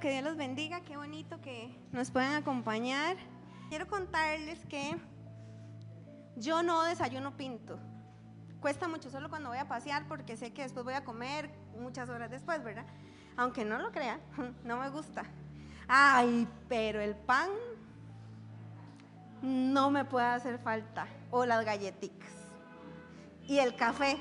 [0.00, 3.16] que Dios los bendiga, qué bonito que nos puedan acompañar.
[3.68, 4.96] Quiero contarles que
[6.36, 7.78] yo no desayuno pinto.
[8.60, 12.08] Cuesta mucho solo cuando voy a pasear porque sé que después voy a comer muchas
[12.08, 12.86] horas después, ¿verdad?
[13.36, 14.18] Aunque no lo crea,
[14.64, 15.24] no me gusta.
[15.86, 17.50] Ay, pero el pan
[19.42, 21.06] no me puede hacer falta.
[21.30, 22.30] O las galletitas.
[23.46, 24.18] Y el café.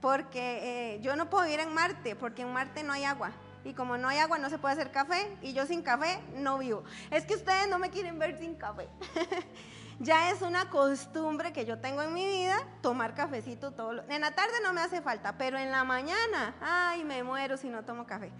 [0.00, 3.32] Porque eh, yo no puedo vivir en Marte, porque en Marte no hay agua.
[3.64, 5.36] Y como no hay agua, no se puede hacer café.
[5.42, 6.84] Y yo sin café no vivo.
[7.10, 8.88] Es que ustedes no me quieren ver sin café.
[10.00, 13.92] ya es una costumbre que yo tengo en mi vida tomar cafecito todo.
[13.92, 14.02] Lo...
[14.08, 17.68] En la tarde no me hace falta, pero en la mañana, ay, me muero si
[17.68, 18.32] no tomo café.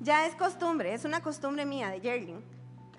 [0.00, 2.42] Ya es costumbre, es una costumbre mía de Yerling.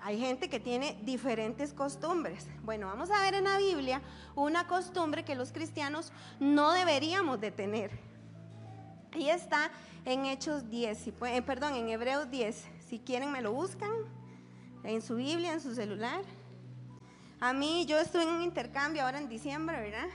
[0.00, 2.46] Hay gente que tiene diferentes costumbres.
[2.62, 4.02] Bueno, vamos a ver en la Biblia
[4.34, 8.13] una costumbre que los cristianos no deberíamos de tener.
[9.14, 9.70] Y está
[10.04, 12.64] en Hechos 10, eh, perdón, en Hebreos 10.
[12.88, 13.92] Si quieren me lo buscan
[14.82, 16.22] en su Biblia, en su celular.
[17.40, 20.08] A mí, yo estuve en un intercambio ahora en diciembre, ¿verdad?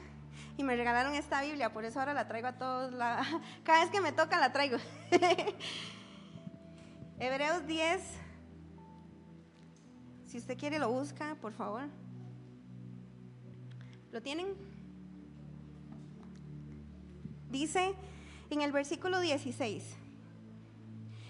[0.57, 2.91] Y me regalaron esta Biblia, por eso ahora la traigo a todos.
[2.91, 3.25] La,
[3.63, 4.77] cada vez que me toca la traigo.
[7.19, 8.01] Hebreos 10.
[10.25, 11.87] Si usted quiere lo busca, por favor.
[14.11, 14.47] ¿Lo tienen?
[17.49, 17.95] Dice,
[18.49, 19.83] en el versículo 16.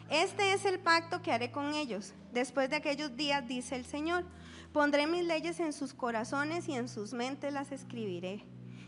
[0.09, 2.13] Este es el pacto que haré con ellos.
[2.31, 4.25] Después de aquellos días, dice el Señor,
[4.73, 8.43] pondré mis leyes en sus corazones y en sus mentes las escribiré.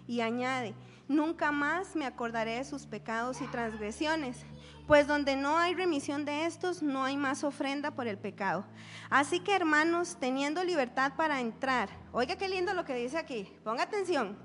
[0.07, 0.73] Y añade,
[1.07, 4.45] nunca más me acordaré de sus pecados y transgresiones,
[4.87, 8.65] pues donde no hay remisión de estos, no hay más ofrenda por el pecado.
[9.11, 13.83] Así que hermanos, teniendo libertad para entrar, oiga qué lindo lo que dice aquí, ponga
[13.83, 14.37] atención.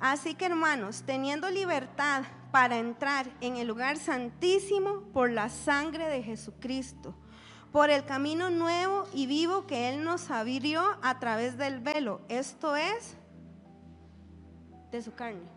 [0.00, 6.22] Así que hermanos, teniendo libertad para entrar en el lugar santísimo por la sangre de
[6.22, 7.14] Jesucristo,
[7.72, 12.76] por el camino nuevo y vivo que Él nos abrió a través del velo, esto
[12.76, 13.16] es,
[14.90, 15.48] de su carne.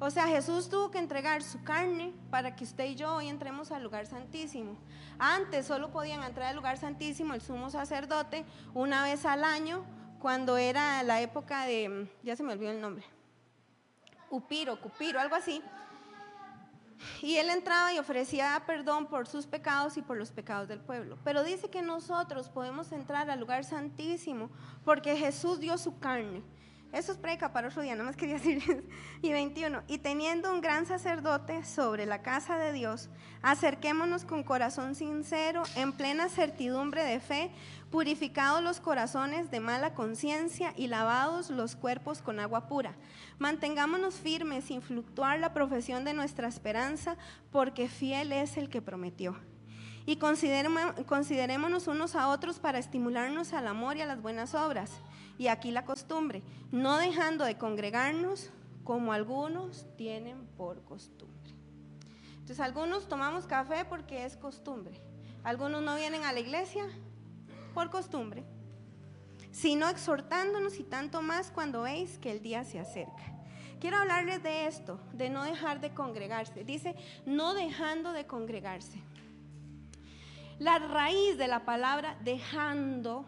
[0.00, 3.70] O sea, Jesús tuvo que entregar su carne para que usted y yo hoy entremos
[3.70, 4.78] al lugar santísimo.
[5.18, 9.84] Antes solo podían entrar al lugar santísimo el sumo sacerdote una vez al año,
[10.20, 13.04] cuando era la época de, ya se me olvidó el nombre,
[14.30, 15.62] Upiro, Cupiro, algo así.
[17.22, 21.18] Y él entraba y ofrecía perdón por sus pecados y por los pecados del pueblo.
[21.24, 24.50] Pero dice que nosotros podemos entrar al lugar santísimo
[24.84, 26.42] porque Jesús dio su carne.
[26.90, 28.88] Eso es predica para otro día, no más quería decir.
[29.20, 29.82] Y 21.
[29.88, 33.10] Y teniendo un gran sacerdote sobre la casa de Dios,
[33.42, 37.50] acerquémonos con corazón sincero, en plena certidumbre de fe,
[37.90, 42.94] purificados los corazones de mala conciencia y lavados los cuerpos con agua pura.
[43.38, 47.16] Mantengámonos firmes sin fluctuar la profesión de nuestra esperanza,
[47.52, 49.36] porque fiel es el que prometió.
[50.06, 54.90] Y considerémonos unos a otros para estimularnos al amor y a las buenas obras.
[55.38, 58.50] Y aquí la costumbre, no dejando de congregarnos
[58.84, 61.54] como algunos tienen por costumbre.
[62.32, 65.00] Entonces algunos tomamos café porque es costumbre.
[65.44, 66.86] Algunos no vienen a la iglesia
[67.74, 68.44] por costumbre,
[69.52, 73.22] sino exhortándonos y tanto más cuando veis que el día se acerca.
[73.80, 76.64] Quiero hablarles de esto, de no dejar de congregarse.
[76.64, 79.00] Dice, no dejando de congregarse.
[80.58, 83.24] La raíz de la palabra dejando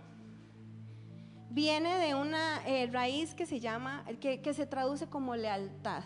[1.50, 6.04] viene de una eh, raíz que se llama, que, que se traduce como lealtad.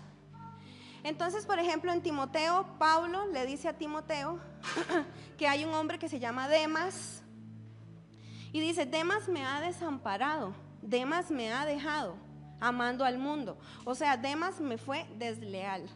[1.03, 4.41] Entonces, por ejemplo, en Timoteo, Pablo le dice a Timoteo
[5.39, 7.25] que hay un hombre que se llama Demas,
[8.55, 12.15] y dice, Demas me ha desamparado, Demas me ha dejado,
[12.61, 13.59] amando al mundo.
[13.85, 15.91] O sea, Demas me fue desleal.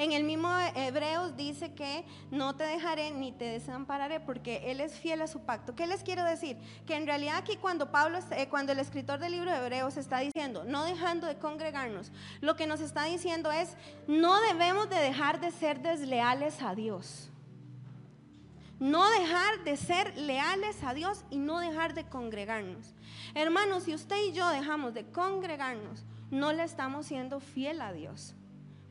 [0.00, 4.94] En el mismo Hebreos dice que no te dejaré ni te desampararé porque Él es
[4.94, 5.76] fiel a su pacto.
[5.76, 6.56] ¿Qué les quiero decir?
[6.86, 10.20] Que en realidad aquí cuando Pablo, eh, cuando el escritor del libro de Hebreos está
[10.20, 13.76] diciendo, no dejando de congregarnos, lo que nos está diciendo es,
[14.08, 17.28] no debemos de dejar de ser desleales a Dios.
[18.78, 22.94] No dejar de ser leales a Dios y no dejar de congregarnos.
[23.34, 28.34] Hermanos, si usted y yo dejamos de congregarnos, no le estamos siendo fiel a Dios.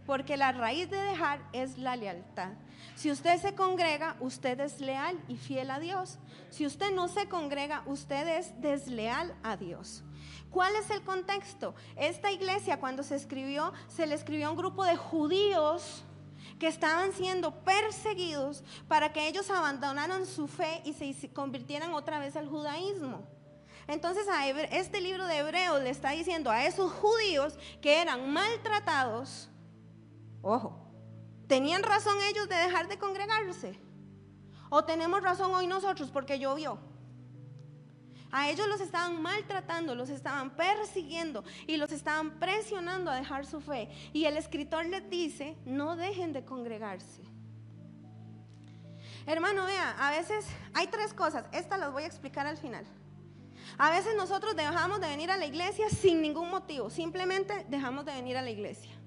[0.10, 2.54] Porque la raíz de dejar es la lealtad.
[2.96, 6.18] Si usted se congrega, usted es leal y fiel a Dios.
[6.50, 10.04] Si usted no se congrega, usted es desleal a Dios.
[10.50, 11.76] ¿Cuál es el contexto?
[11.96, 16.04] Esta iglesia cuando se escribió, se le escribió a un grupo de judíos
[16.58, 22.36] que estaban siendo perseguidos para que ellos abandonaran su fe y se convirtieran otra vez
[22.36, 23.28] al judaísmo.
[23.86, 24.26] Entonces
[24.72, 29.50] este libro de Hebreos le está diciendo a esos judíos que eran maltratados,
[30.42, 30.78] ojo,
[31.48, 33.80] ¿tenían razón ellos de dejar de congregarse?
[34.70, 36.80] ¿O tenemos razón hoy nosotros porque llovió?
[38.32, 43.60] A ellos los estaban maltratando, los estaban persiguiendo y los estaban presionando a dejar su
[43.60, 43.90] fe.
[44.14, 47.24] Y el escritor les dice, no dejen de congregarse.
[49.26, 52.86] Hermano, vea, a veces hay tres cosas, estas las voy a explicar al final.
[53.78, 58.14] A veces nosotros dejamos de venir a la iglesia sin ningún motivo, simplemente dejamos de
[58.14, 58.99] venir a la iglesia.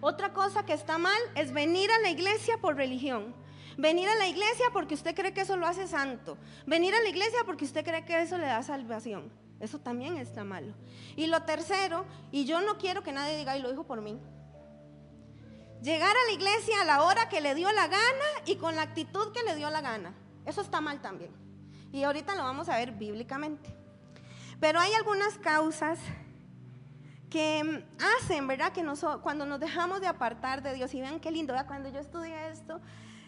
[0.00, 3.34] Otra cosa que está mal es venir a la iglesia por religión.
[3.76, 6.38] Venir a la iglesia porque usted cree que eso lo hace santo.
[6.66, 9.30] Venir a la iglesia porque usted cree que eso le da salvación.
[9.60, 10.74] Eso también está malo.
[11.16, 14.18] Y lo tercero, y yo no quiero que nadie diga, y lo dijo por mí.
[15.82, 18.82] Llegar a la iglesia a la hora que le dio la gana y con la
[18.82, 20.14] actitud que le dio la gana.
[20.46, 21.30] Eso está mal también.
[21.92, 23.74] Y ahorita lo vamos a ver bíblicamente.
[24.60, 25.98] Pero hay algunas causas
[27.30, 27.84] que
[28.18, 28.72] hacen, ¿verdad?
[28.72, 28.84] Que
[29.22, 32.80] cuando nos dejamos de apartar de Dios, y vean qué lindo, cuando yo estudié esto,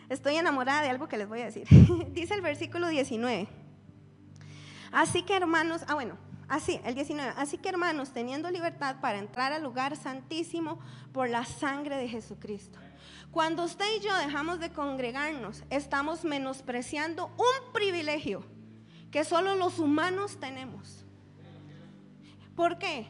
[0.08, 1.66] estoy enamorada de algo que les voy a decir.
[2.10, 3.48] Dice el versículo 19.
[4.90, 6.18] Así que hermanos, ah bueno,
[6.48, 7.32] así, el 19.
[7.36, 10.80] Así que hermanos, teniendo libertad para entrar al lugar santísimo
[11.12, 12.78] por la sangre de Jesucristo.
[13.30, 18.44] Cuando usted y yo dejamos de congregarnos, estamos menospreciando un privilegio
[19.10, 21.06] que solo los humanos tenemos.
[22.54, 23.06] ¿Por qué?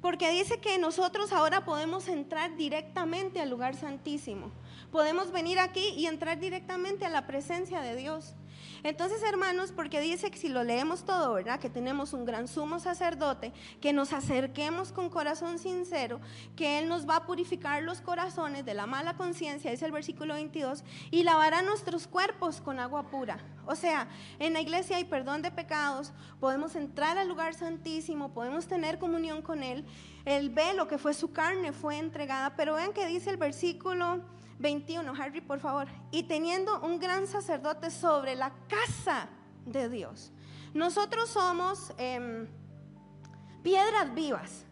[0.00, 4.50] Porque dice que nosotros ahora podemos entrar directamente al lugar santísimo.
[4.90, 8.34] Podemos venir aquí y entrar directamente a la presencia de Dios.
[8.82, 11.60] Entonces, hermanos, porque dice que si lo leemos todo, ¿verdad?
[11.60, 16.20] Que tenemos un gran sumo sacerdote, que nos acerquemos con corazón sincero,
[16.56, 20.34] que Él nos va a purificar los corazones de la mala conciencia, dice el versículo
[20.34, 23.38] 22, y lavará nuestros cuerpos con agua pura.
[23.66, 24.08] O sea,
[24.38, 29.42] en la iglesia hay perdón de pecados, podemos entrar al lugar santísimo, podemos tener comunión
[29.42, 29.84] con Él.
[30.24, 34.20] El velo que fue su carne fue entregada, pero vean que dice el versículo
[34.60, 35.88] 21, Harry, por favor.
[36.10, 39.28] Y teniendo un gran sacerdote sobre la casa
[39.64, 40.32] de Dios.
[40.74, 42.46] Nosotros somos em,
[43.62, 44.66] piedras vivas.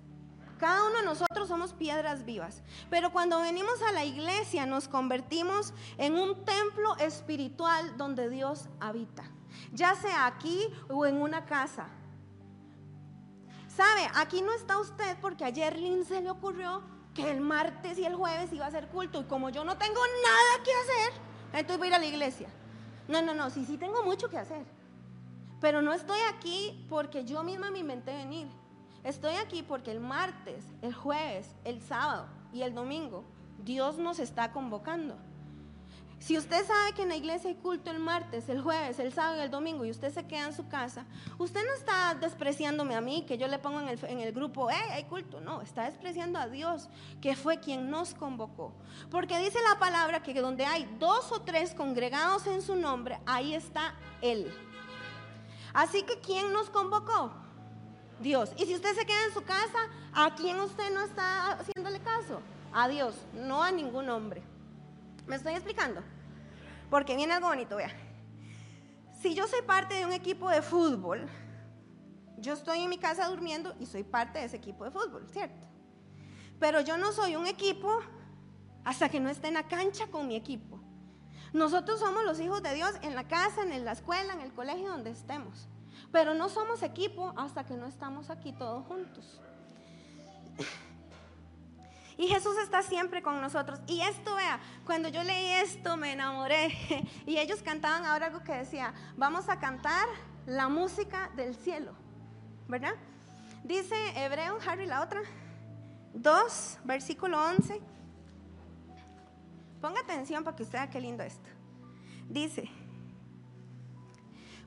[0.58, 2.62] Cada uno de nosotros somos piedras vivas.
[2.90, 9.24] Pero cuando venimos a la iglesia nos convertimos en un templo espiritual donde Dios habita.
[9.72, 11.88] Ya sea aquí o en una casa.
[13.68, 14.10] ¿Sabe?
[14.16, 16.82] Aquí no está usted porque ayer Lynn se le ocurrió
[17.18, 20.00] que el martes y el jueves iba a ser culto y como yo no tengo
[20.00, 21.20] nada que hacer,
[21.52, 22.48] entonces voy a ir a la iglesia.
[23.08, 24.64] No, no, no, sí, sí tengo mucho que hacer.
[25.60, 28.46] Pero no estoy aquí porque yo misma me inventé venir.
[29.02, 33.24] Estoy aquí porque el martes, el jueves, el sábado y el domingo
[33.64, 35.16] Dios nos está convocando.
[36.18, 39.36] Si usted sabe que en la iglesia hay culto el martes, el jueves, el sábado
[39.36, 41.06] y el domingo y usted se queda en su casa,
[41.38, 44.90] usted no está despreciándome a mí, que yo le pongo en el, en grupo, hey,
[44.90, 45.40] hay culto.
[45.40, 46.88] No, está despreciando a Dios,
[47.20, 48.72] que fue quien nos convocó.
[49.10, 53.54] Porque dice la palabra que donde hay dos o tres congregados en su nombre, ahí
[53.54, 54.52] está Él.
[55.72, 57.32] Así que ¿quién nos convocó?
[58.20, 58.50] Dios.
[58.56, 59.78] Y si usted se queda en su casa,
[60.12, 62.40] ¿a quién usted no está haciéndole caso?
[62.72, 64.42] A Dios, no a ningún hombre.
[65.28, 66.02] ¿Me estoy explicando?
[66.88, 67.90] Porque viene algo bonito, vea.
[69.20, 71.28] Si yo soy parte de un equipo de fútbol,
[72.38, 75.66] yo estoy en mi casa durmiendo y soy parte de ese equipo de fútbol, ¿cierto?
[76.58, 78.00] Pero yo no soy un equipo
[78.84, 80.80] hasta que no esté en la cancha con mi equipo.
[81.52, 84.88] Nosotros somos los hijos de Dios en la casa, en la escuela, en el colegio,
[84.88, 85.68] donde estemos.
[86.10, 89.42] Pero no somos equipo hasta que no estamos aquí todos juntos.
[92.18, 93.80] Y Jesús está siempre con nosotros.
[93.86, 96.74] Y esto, vea, cuando yo leí esto me enamoré.
[97.26, 100.06] Y ellos cantaban ahora algo que decía, vamos a cantar
[100.44, 101.92] la música del cielo.
[102.66, 102.94] ¿Verdad?
[103.62, 105.22] Dice Hebreo, Harry, la otra.
[106.12, 107.80] 2, versículo 11.
[109.80, 111.48] Ponga atención para que usted vea qué lindo esto.
[112.28, 112.68] Dice,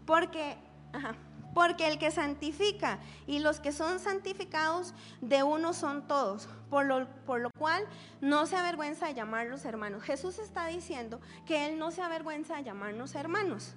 [0.05, 0.57] porque,
[0.93, 1.15] ajá,
[1.53, 7.07] porque el que santifica y los que son santificados de uno son todos, por lo,
[7.25, 7.83] por lo cual
[8.21, 10.03] no se avergüenza de llamarlos hermanos.
[10.03, 13.73] Jesús está diciendo que Él no se avergüenza de llamarnos hermanos.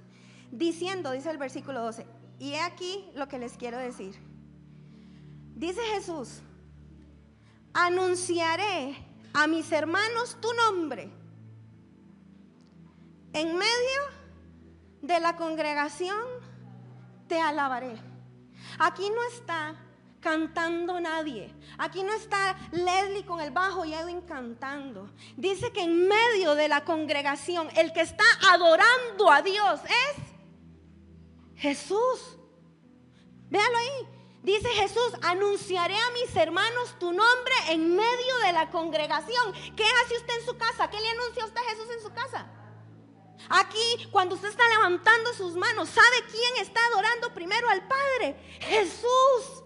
[0.51, 2.07] Diciendo, dice el versículo 12,
[2.39, 4.15] y he aquí lo que les quiero decir.
[5.55, 6.41] Dice Jesús,
[7.73, 8.97] anunciaré
[9.33, 11.11] a mis hermanos tu nombre
[13.33, 14.01] en medio
[15.03, 16.34] de la congregación
[17.29, 17.97] te alabaré.
[18.79, 19.75] Aquí no está
[20.21, 21.55] cantando nadie.
[21.79, 25.11] Aquí no está Leslie con el bajo y Edwin cantando.
[25.37, 30.23] Dice que en medio de la congregación el que está adorando a Dios es
[31.57, 32.39] Jesús.
[33.51, 34.09] Véalo ahí.
[34.43, 39.53] Dice Jesús, anunciaré a mis hermanos tu nombre en medio de la congregación.
[39.75, 40.91] ¿Qué hace usted en su casa?
[40.91, 42.47] ¿Qué le anuncia usted a Jesús en su casa?
[43.49, 48.37] Aquí, cuando usted está levantando sus manos, ¿sabe quién está adorando primero al Padre?
[48.61, 49.63] Jesús.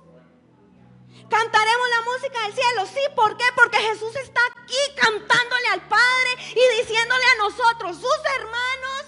[1.28, 2.86] Cantaremos la música del cielo.
[2.86, 3.44] Sí, ¿por qué?
[3.54, 9.04] Porque Jesús está aquí cantándole al Padre y diciéndole a nosotros, sus hermanos,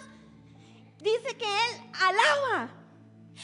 [0.99, 2.81] dice que Él alaba.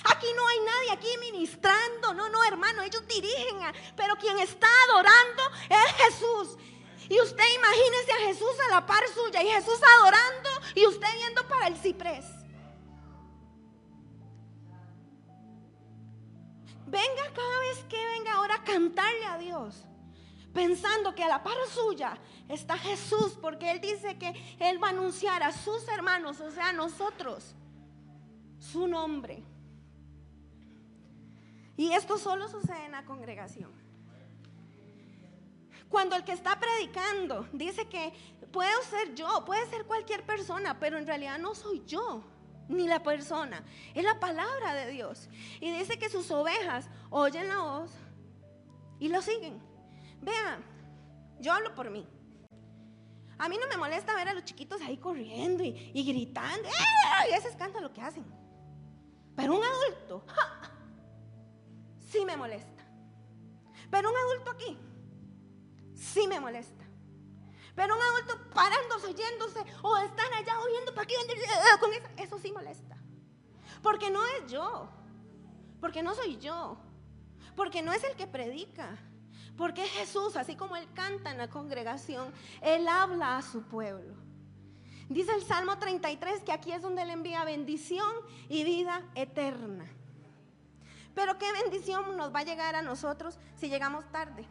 [0.05, 2.13] Aquí no hay nadie aquí ministrando.
[2.15, 3.59] No, no, hermano, ellos dirigen.
[3.97, 6.59] pero quien está adorando es Jesús.
[7.09, 10.46] Y usted imagínese a Jesús a la par suya y Jesús adorando
[10.77, 12.27] y usted viendo para el ciprés.
[16.87, 19.85] Venga cada vez que venga ahora a cantarle a Dios,
[20.53, 22.19] pensando que a la par suya
[22.49, 26.69] está Jesús, porque Él dice que Él va a anunciar a sus hermanos, o sea,
[26.69, 27.55] a nosotros,
[28.59, 29.43] su nombre.
[31.79, 33.71] Y esto solo sucede en la congregación.
[35.89, 38.13] Cuando el que está predicando dice que
[38.53, 42.25] puedo ser yo, puede ser cualquier persona, pero en realidad no soy yo
[42.69, 45.29] ni la persona, es la palabra de Dios.
[45.61, 47.91] Y dice que sus ovejas oyen la voz
[48.99, 49.61] y lo siguen.
[50.21, 50.65] Vean,
[51.41, 52.07] yo hablo por mí.
[53.39, 56.69] A mí no me molesta ver a los chiquitos ahí corriendo y, gritando.
[57.31, 58.25] Y ese escándalo que hacen.
[59.35, 60.25] Pero un adulto,
[62.11, 62.83] sí me molesta.
[63.91, 64.79] Pero un adulto aquí,
[65.95, 66.76] sí me molesta.
[67.77, 71.15] Pero un adulto parándose, oyéndose, o están allá oyendo para aquí,
[71.79, 72.97] con eso, eso sí molesta.
[73.83, 74.89] Porque no es yo,
[75.81, 76.79] porque no soy yo,
[77.55, 78.97] porque no es el que predica,
[79.59, 84.15] porque es Jesús, así como Él canta en la congregación, Él habla a su pueblo.
[85.11, 88.11] Dice el Salmo 33 que aquí es donde Él envía bendición
[88.49, 89.87] y vida eterna.
[91.15, 94.47] Pero qué bendición nos va a llegar a nosotros si llegamos tarde.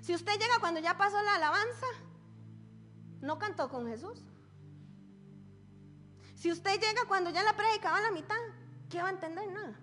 [0.00, 1.86] Si usted llega cuando ya pasó la alabanza,
[3.20, 4.22] no cantó con Jesús.
[6.34, 8.36] Si usted llega cuando ya la predica va a la mitad,
[8.90, 9.50] ¿qué va a entender?
[9.50, 9.78] Nada.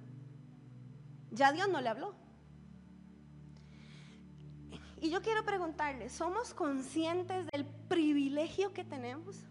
[1.32, 2.14] Ya Dios no le habló.
[5.02, 9.44] Y yo quiero preguntarle, ¿somos conscientes del privilegio que tenemos?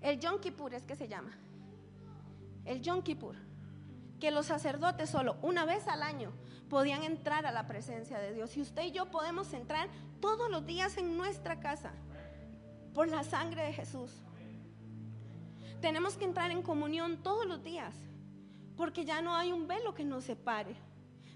[0.00, 1.36] El Yom Kippur es que se llama.
[2.64, 3.36] El Yom Kippur.
[4.18, 6.32] Que los sacerdotes solo una vez al año
[6.70, 8.56] podían entrar a la presencia de Dios.
[8.56, 9.88] Y usted y yo podemos entrar
[10.20, 11.92] todos los días en nuestra casa
[12.94, 14.12] por la sangre de Jesús.
[15.80, 17.94] Tenemos que entrar en comunión todos los días,
[18.76, 20.76] porque ya no hay un velo que nos separe.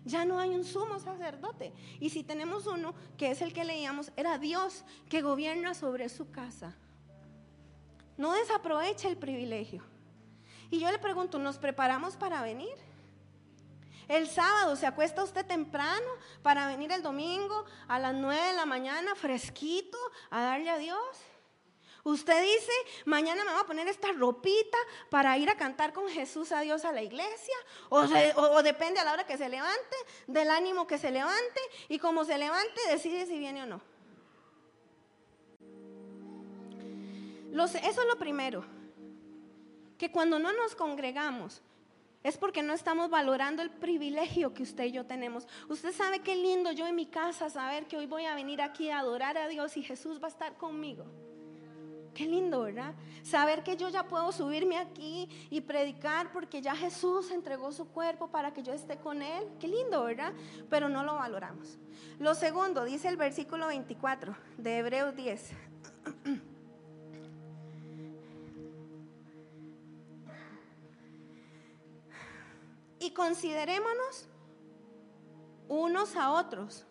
[0.04, 1.73] Ya no hay un sumo sacerdote.
[1.99, 6.30] Y si tenemos uno, que es el que leíamos, era Dios que gobierna sobre su
[6.30, 6.76] casa.
[8.18, 9.82] No desaprovecha el privilegio.
[10.70, 12.75] Y yo le pregunto, ¿nos preparamos para venir?
[14.08, 16.06] El sábado se acuesta usted temprano
[16.42, 19.96] para venir el domingo a las 9 de la mañana fresquito
[20.30, 20.99] a darle a Dios.
[22.04, 22.73] Usted dice,
[23.06, 24.76] mañana me voy a poner esta ropita
[25.08, 27.54] para ir a cantar con Jesús a Dios a la iglesia.
[27.88, 29.96] O, depende a la hora que se levante,
[30.26, 31.61] del ánimo que se levante.
[31.88, 33.80] Y como se levante, decide si viene o no.
[37.64, 38.66] eso es lo primero.
[39.96, 41.62] Que cuando no nos congregamos,
[42.23, 45.46] es porque no estamos valorando el privilegio que usted y yo tenemos.
[45.70, 48.90] Usted sabe qué lindo yo en mi casa saber que hoy voy a venir aquí
[48.90, 51.06] a adorar a Dios y Jesús va a estar conmigo.
[52.14, 52.94] Qué lindo, ¿verdad?
[53.23, 58.28] Saber que yo ya puedo subirme aquí y predicar porque ya Jesús entregó su cuerpo
[58.28, 59.49] para que yo esté con Él.
[59.59, 60.33] Qué lindo, ¿verdad?
[60.71, 61.76] Pero no lo valoramos.
[62.21, 65.50] Lo segundo, dice el versículo 24 de Hebreos 10.
[73.00, 74.28] y considerémonos
[75.68, 76.87] unos a otros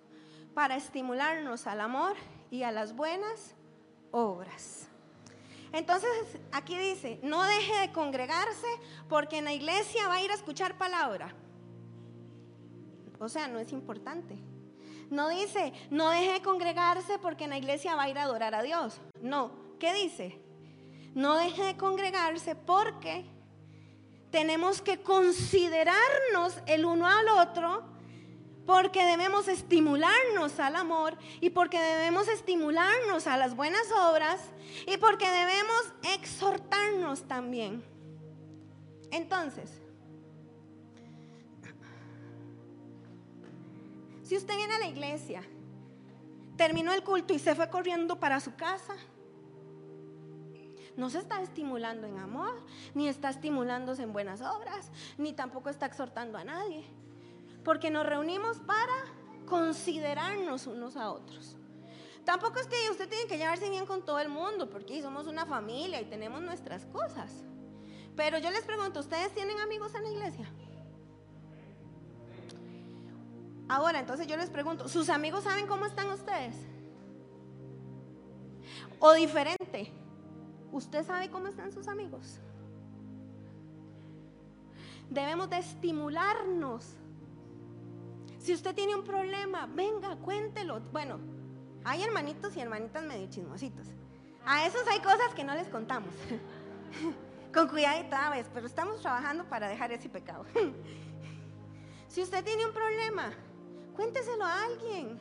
[0.53, 2.15] para estimularnos al amor
[2.51, 3.55] y a las buenas
[4.11, 4.87] obras.
[5.73, 6.11] Entonces
[6.51, 8.67] aquí dice, no deje de congregarse
[9.09, 11.35] porque en la iglesia va a ir a escuchar palabra.
[13.19, 14.37] O sea, no es importante.
[15.09, 18.53] No dice, no deje de congregarse porque en la iglesia va a ir a adorar
[18.53, 19.01] a Dios.
[19.19, 20.39] No, ¿qué dice?
[21.15, 23.25] No deje de congregarse porque
[24.29, 27.83] tenemos que considerarnos el uno al otro
[28.65, 34.39] porque debemos estimularnos al amor y porque debemos estimularnos a las buenas obras
[34.87, 37.83] y porque debemos exhortarnos también.
[39.11, 39.69] Entonces,
[44.23, 45.43] si usted viene a la iglesia,
[46.55, 48.95] terminó el culto y se fue corriendo para su casa,
[50.95, 55.87] no se está estimulando en amor, ni está estimulándose en buenas obras, ni tampoco está
[55.87, 56.85] exhortando a nadie
[57.63, 58.93] porque nos reunimos para
[59.47, 61.57] considerarnos unos a otros.
[62.25, 65.45] Tampoco es que usted tiene que llevarse bien con todo el mundo, porque somos una
[65.45, 67.43] familia y tenemos nuestras cosas.
[68.15, 70.47] Pero yo les pregunto, ¿ustedes tienen amigos en la iglesia?
[73.67, 76.55] Ahora, entonces yo les pregunto, ¿sus amigos saben cómo están ustedes?
[78.99, 79.91] O diferente,
[80.71, 82.39] ¿usted sabe cómo están sus amigos?
[85.09, 86.95] Debemos de estimularnos.
[88.43, 90.81] Si usted tiene un problema, venga, cuéntelo.
[90.91, 91.17] Bueno,
[91.85, 93.87] hay hermanitos y hermanitas medio chismositos.
[94.45, 96.13] A esos hay cosas que no les contamos.
[97.53, 100.45] Con cuidado y tal vez, pero estamos trabajando para dejar ese pecado.
[102.09, 103.31] si usted tiene un problema,
[103.95, 105.17] cuénteselo a alguien.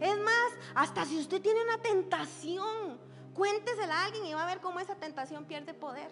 [0.00, 2.98] Es más, hasta si usted tiene una tentación,
[3.34, 6.10] cuéntesela a alguien y va a ver cómo esa tentación pierde poder.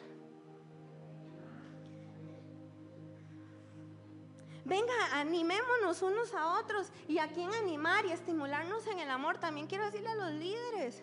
[4.64, 9.38] Venga, animémonos unos a otros y a quién animar y estimularnos en el amor.
[9.38, 11.02] También quiero decirle a los líderes,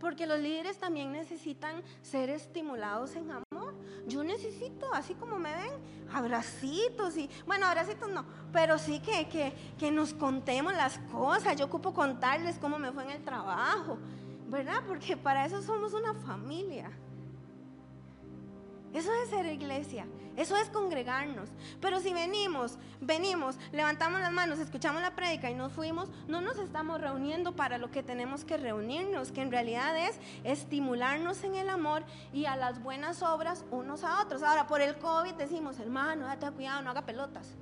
[0.00, 3.74] porque los líderes también necesitan ser estimulados en amor.
[4.06, 5.72] Yo necesito, así como me ven,
[6.12, 11.56] abracitos y, bueno, abracitos no, pero sí que, que, que nos contemos las cosas.
[11.56, 13.98] Yo ocupo contarles cómo me fue en el trabajo,
[14.48, 14.82] ¿verdad?
[14.86, 16.90] Porque para eso somos una familia.
[18.92, 20.06] Eso es ser iglesia,
[20.36, 21.48] eso es congregarnos.
[21.80, 26.58] Pero si venimos, venimos, levantamos las manos, escuchamos la prédica y nos fuimos, no nos
[26.58, 31.70] estamos reuniendo para lo que tenemos que reunirnos, que en realidad es estimularnos en el
[31.70, 34.42] amor y a las buenas obras unos a otros.
[34.42, 37.54] Ahora, por el COVID decimos, hermano, date cuidado, no haga pelotas.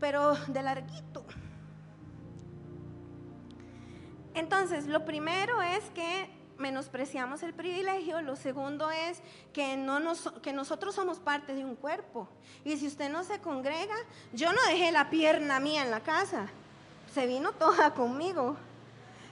[0.00, 1.24] Pero de larguito.
[4.34, 9.22] Entonces, lo primero es que menospreciamos el privilegio, lo segundo es
[9.52, 12.28] que, no nos, que nosotros somos parte de un cuerpo.
[12.64, 13.94] Y si usted no se congrega,
[14.32, 16.48] yo no dejé la pierna mía en la casa,
[17.12, 18.56] se vino toda conmigo.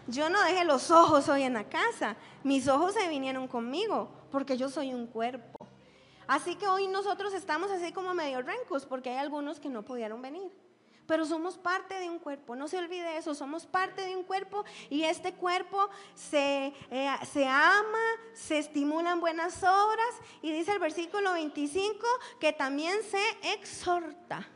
[0.06, 4.56] Yo no dejé los ojos hoy en la casa, mis ojos se vinieron conmigo, porque
[4.56, 5.66] yo soy un cuerpo.
[6.28, 10.22] Así que hoy nosotros estamos así como medio rencos, porque hay algunos que no pudieron
[10.22, 10.50] venir
[11.06, 12.56] pero somos parte de un cuerpo.
[12.56, 17.46] No se olvide eso, somos parte de un cuerpo y este cuerpo se, eh, se
[17.46, 22.06] ama, se estimulan buenas obras y dice el versículo 25
[22.40, 24.46] que también se exhorta,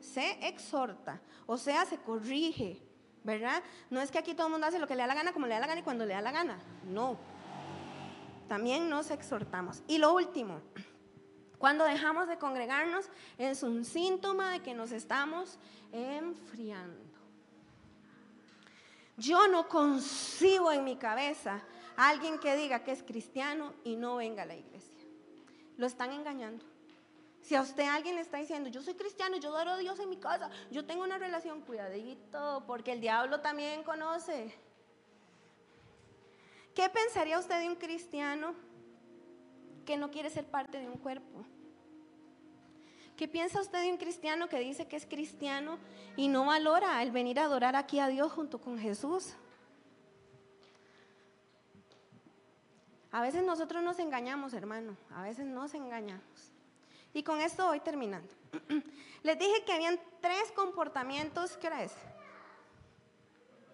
[0.00, 2.82] se exhorta, o sea, se corrige,
[3.22, 3.62] ¿verdad?
[3.90, 5.46] No es que aquí todo el mundo hace lo que le da la gana, como
[5.46, 7.16] le da la gana y cuando le da la gana, no.
[8.48, 9.84] También nos exhortamos.
[9.86, 10.60] Y lo último,
[11.60, 15.58] cuando dejamos de congregarnos es un síntoma de que nos estamos
[15.92, 17.04] enfriando.
[19.18, 21.60] Yo no concibo en mi cabeza
[21.98, 25.04] a alguien que diga que es cristiano y no venga a la iglesia.
[25.76, 26.64] Lo están engañando.
[27.42, 30.08] Si a usted alguien le está diciendo, yo soy cristiano, yo adoro a Dios en
[30.08, 34.54] mi casa, yo tengo una relación, cuidadito, porque el diablo también conoce.
[36.74, 38.54] ¿Qué pensaría usted de un cristiano
[39.90, 41.44] que no quiere ser parte de un cuerpo.
[43.16, 45.80] ¿Qué piensa usted de un cristiano que dice que es cristiano
[46.16, 49.34] y no valora el venir a adorar aquí a Dios junto con Jesús?
[53.10, 56.52] A veces nosotros nos engañamos, hermano, a veces nos engañamos.
[57.12, 58.32] Y con esto voy terminando.
[59.24, 61.92] Les dije que habían tres comportamientos, ¿qué hora es?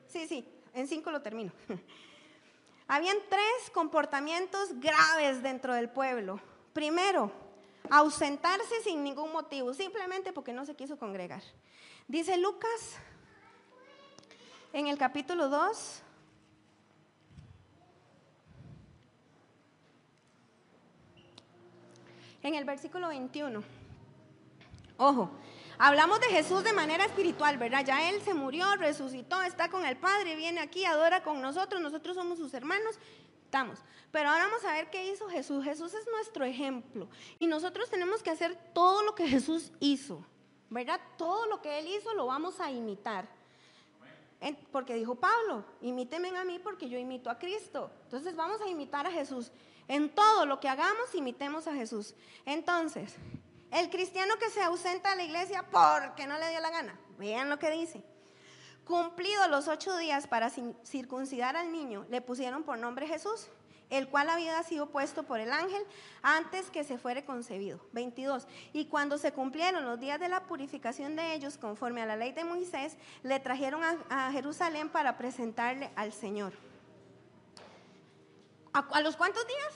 [0.07, 1.53] Sí, sí, en cinco lo termino.
[2.89, 6.41] Habían tres comportamientos graves dentro del pueblo.
[6.73, 7.33] Primero,
[7.91, 11.43] ausentarse sin ningún motivo, simplemente porque no se quiso congregar.
[12.07, 12.97] Dice Lucas
[14.73, 16.03] en el capítulo 2,
[22.43, 23.63] en el versículo 21.
[24.99, 25.31] Ojo,
[25.79, 27.85] Hablamos de Jesús de manera espiritual, ¿verdad?
[27.85, 32.17] Ya Él se murió, resucitó, está con el Padre, viene aquí, adora con nosotros, nosotros
[32.17, 32.99] somos sus hermanos,
[33.45, 33.81] estamos.
[34.11, 35.63] Pero ahora vamos a ver qué hizo Jesús.
[35.65, 37.09] Jesús es nuestro ejemplo
[37.39, 40.25] y nosotros tenemos que hacer todo lo que Jesús hizo,
[40.71, 41.01] ¿verdad?
[41.19, 43.29] Todo lo que Él hizo lo vamos a imitar.
[44.71, 47.91] Porque dijo Pablo, imíteme a mí porque yo imito a Cristo.
[48.05, 49.51] Entonces vamos a imitar a Jesús.
[49.89, 52.15] En todo lo que hagamos, imitemos a Jesús.
[52.45, 53.17] Entonces,
[53.71, 56.99] el cristiano que se ausenta a la iglesia porque no le dio la gana.
[57.19, 58.03] Vean lo que dice.
[58.85, 63.49] Cumplidos los ocho días para circuncidar al niño, le pusieron por nombre Jesús,
[63.91, 65.83] el cual había sido puesto por el ángel
[66.23, 67.81] antes que se fuere concebido.
[67.93, 68.47] 22.
[68.73, 72.31] Y cuando se cumplieron los días de la purificación de ellos, conforme a la ley
[72.31, 76.53] de Moisés, le trajeron a, Jerusalén para presentarle al Señor.
[78.73, 79.75] ¿A los cuántos días?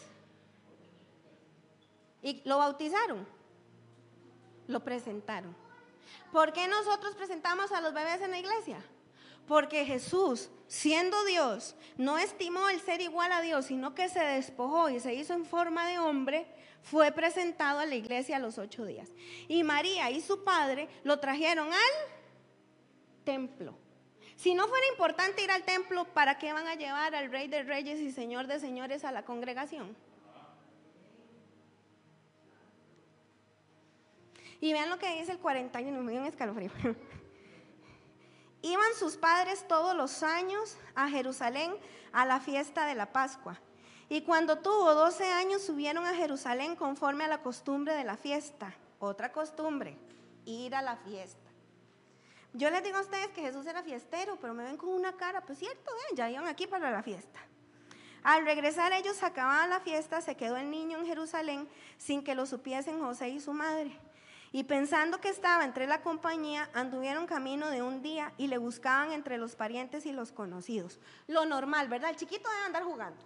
[2.22, 3.26] Y lo bautizaron
[4.70, 5.54] lo presentaron.
[6.32, 8.82] ¿Por qué nosotros presentamos a los bebés en la iglesia?
[9.46, 14.88] Porque Jesús, siendo Dios, no estimó el ser igual a Dios, sino que se despojó
[14.90, 16.46] y se hizo en forma de hombre,
[16.82, 19.10] fue presentado a la iglesia a los ocho días.
[19.48, 22.14] Y María y su padre lo trajeron al
[23.24, 23.74] templo.
[24.36, 27.62] Si no fuera importante ir al templo, ¿para qué van a llevar al Rey de
[27.62, 29.94] Reyes y Señor de Señores a la congregación?
[34.60, 36.70] Y vean lo que dice el 41, me dio un escalofrío.
[38.62, 41.72] Iban sus padres todos los años a Jerusalén
[42.12, 43.58] a la fiesta de la Pascua.
[44.10, 48.74] Y cuando tuvo 12 años subieron a Jerusalén conforme a la costumbre de la fiesta.
[48.98, 49.96] Otra costumbre,
[50.44, 51.38] ir a la fiesta.
[52.52, 55.40] Yo les digo a ustedes que Jesús era fiestero, pero me ven con una cara,
[55.40, 57.38] pues cierto, ya iban aquí para la fiesta.
[58.22, 62.44] Al regresar ellos acababan la fiesta, se quedó el niño en Jerusalén sin que lo
[62.44, 63.96] supiesen José y su madre.
[64.52, 69.12] Y pensando que estaba entre la compañía, anduvieron camino de un día y le buscaban
[69.12, 70.98] entre los parientes y los conocidos.
[71.28, 72.10] Lo normal, ¿verdad?
[72.10, 73.24] El chiquito debe andar jugando.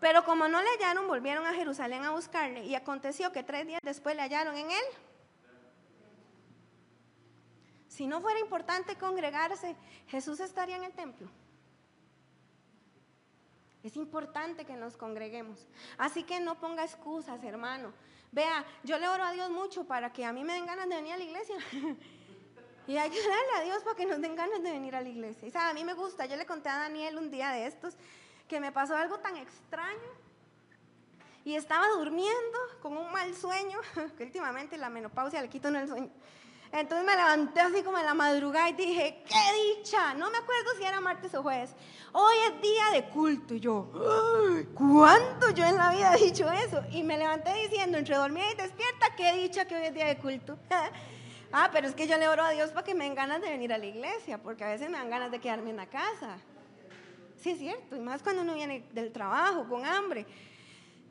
[0.00, 2.64] Pero como no le hallaron, volvieron a Jerusalén a buscarle.
[2.64, 4.84] Y aconteció que tres días después le hallaron en él.
[7.88, 9.76] Si no fuera importante congregarse,
[10.08, 11.28] Jesús estaría en el templo.
[13.82, 15.66] Es importante que nos congreguemos.
[15.96, 17.92] Así que no ponga excusas, hermano.
[18.36, 20.96] Vea, yo le oro a Dios mucho para que a mí me den ganas de
[20.96, 21.56] venir a la iglesia.
[22.86, 25.08] y hay que darle a Dios para que nos den ganas de venir a la
[25.08, 25.48] iglesia.
[25.48, 27.96] Y sabe, a mí me gusta, yo le conté a Daniel un día de estos
[28.46, 30.10] que me pasó algo tan extraño.
[31.46, 33.78] Y estaba durmiendo con un mal sueño,
[34.18, 36.10] que últimamente la menopausia le quita el sueño.
[36.80, 40.12] Entonces me levanté así como en la madrugada y dije, qué dicha.
[40.14, 41.74] No me acuerdo si era martes o jueves.
[42.12, 43.54] Hoy es día de culto.
[43.54, 43.90] Y yo,
[44.74, 46.82] ¿cuánto yo en la vida he dicho eso?
[46.90, 50.18] Y me levanté diciendo, entre dormida y despierta, qué dicha que hoy es día de
[50.18, 50.58] culto.
[51.52, 53.48] ah, pero es que yo le oro a Dios para que me den ganas de
[53.48, 56.36] venir a la iglesia, porque a veces me dan ganas de quedarme en la casa.
[57.38, 60.26] Sí, es cierto, y más cuando uno viene del trabajo con hambre.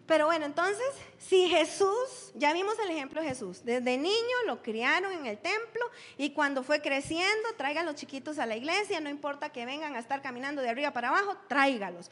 [0.08, 0.86] Pero bueno, entonces,
[1.18, 5.84] si Jesús, ya vimos el ejemplo de Jesús, desde niño lo criaron en el templo
[6.18, 10.00] y cuando fue creciendo, traigan los chiquitos a la iglesia, no importa que vengan a
[10.00, 12.12] estar caminando de arriba para abajo, tráigalos.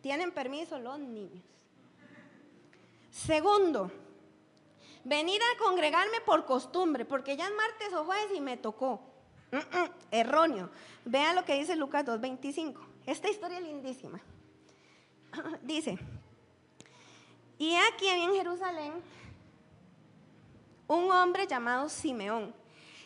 [0.00, 1.44] Tienen permiso los niños.
[3.10, 3.90] Segundo,
[5.04, 9.00] venir a congregarme por costumbre, porque ya es martes o jueves y me tocó.
[10.10, 10.70] erróneo.
[11.04, 12.76] Vean lo que dice Lucas 2.25.
[13.06, 14.20] Esta historia es lindísima.
[15.62, 15.98] dice,
[17.58, 18.92] y aquí en Jerusalén
[20.88, 22.54] un hombre llamado Simeón.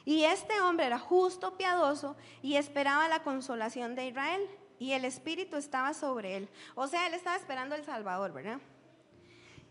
[0.05, 4.49] Y este hombre era justo, piadoso y esperaba la consolación de Israel.
[4.79, 6.49] Y el Espíritu estaba sobre él.
[6.75, 8.61] O sea, él estaba esperando el Salvador, ¿verdad?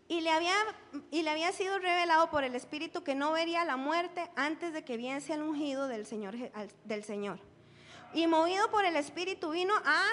[0.06, 0.54] Y le, había,
[1.10, 4.84] y le había sido revelado por el Espíritu que no vería la muerte antes de
[4.84, 6.36] que viese al ungido del Señor,
[6.84, 7.40] del Señor.
[8.12, 10.04] Y movido por el Espíritu vino a...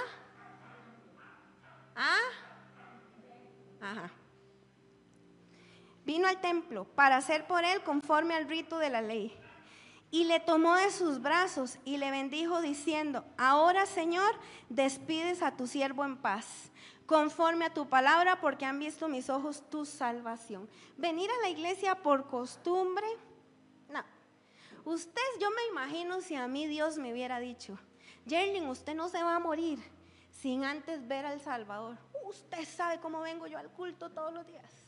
[1.95, 2.15] a...
[3.81, 4.11] Ajá
[6.07, 9.37] vino al templo para hacer por él conforme al rito de la ley.
[10.09, 14.33] Y le tomó de sus brazos y le bendijo diciendo, ahora Señor,
[14.69, 16.71] despides a tu siervo en paz,
[17.05, 20.69] conforme a tu palabra, porque han visto mis ojos tu salvación.
[20.95, 23.05] Venir a la iglesia por costumbre,
[23.89, 24.01] no.
[24.85, 27.77] Usted, yo me imagino si a mí Dios me hubiera dicho,
[28.25, 29.79] Jerlin, usted no se va a morir
[30.31, 31.97] sin antes ver al Salvador.
[32.23, 34.87] Usted sabe cómo vengo yo al culto todos los días.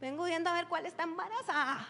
[0.00, 1.86] Vengo viendo a ver cuál está embarazada.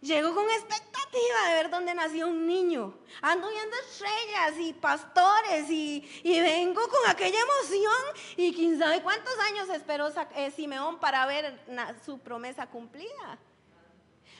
[0.00, 2.94] Llego con expectativa de ver dónde nació un niño.
[3.20, 8.02] Ando viendo estrellas y pastores y, vengo con aquella emoción.
[8.36, 11.58] Y quién sabe cuántos años esperó eh, Simeón para ver
[12.04, 13.38] su promesa cumplida.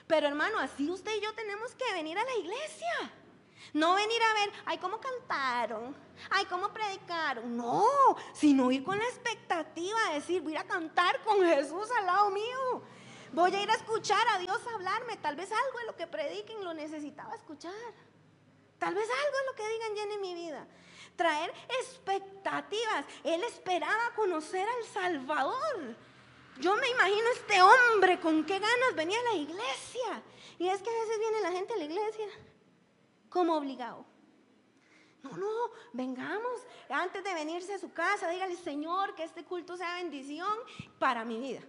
[0.06, 3.12] Pero hermano, así usted y yo tenemos que venir a la iglesia.
[3.72, 5.94] No venir a ver, ay, cómo cantaron,
[6.31, 7.57] ay, cómo predicaron.
[7.57, 7.85] No,
[8.33, 12.83] sino ir con la expectativa de decir, voy a cantar con Jesús al lado mío.
[13.33, 15.16] Voy a ir a escuchar a Dios hablarme.
[15.16, 17.72] Tal vez algo de lo que prediquen lo necesitaba escuchar.
[18.79, 20.66] Tal vez algo de lo que digan llene mi vida.
[21.16, 23.05] Traer expectativas.
[23.24, 25.96] Él esperaba conocer al Salvador.
[26.61, 30.22] Yo me imagino este hombre con qué ganas venía a la iglesia.
[30.59, 32.26] Y es que a veces viene la gente a la iglesia
[33.28, 34.04] como obligado.
[35.22, 36.60] No, no, vengamos.
[36.88, 40.56] Antes de venirse a su casa, dígale, Señor, que este culto sea bendición
[40.98, 41.60] para mi vida.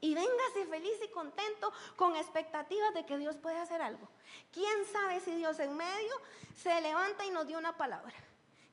[0.00, 4.08] Y véngase feliz y contento con expectativas de que Dios puede hacer algo.
[4.52, 6.14] ¿Quién sabe si Dios en medio
[6.56, 8.14] se levanta y nos dio una palabra?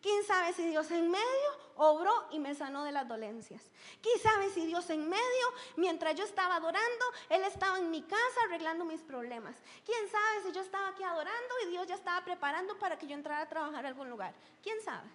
[0.06, 3.72] ¿Quién sabe si Dios en medio obró y me sanó de las dolencias?
[4.04, 8.39] ¿Quién sabe si Dios en medio, mientras yo estaba adorando, Él estaba en mi casa
[8.46, 9.56] arreglando mis problemas?
[9.84, 13.15] ¿Quién sabe si yo estaba aquí adorando y Dios ya estaba preparando para que yo
[13.15, 14.36] entrara a trabajar a algún lugar?
[14.62, 15.10] ¿Quién sabe?